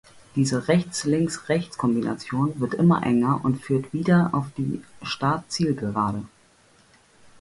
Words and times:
Diese 0.35 0.67
Rechts-links-rechts-Kombination 0.67 2.59
wird 2.59 2.73
immer 2.73 3.05
enger 3.05 3.41
und 3.45 3.61
führt 3.63 3.93
wieder 3.93 4.29
auf 4.33 4.47
die 4.57 4.81
Start-Ziel-Gerade. 5.03 6.25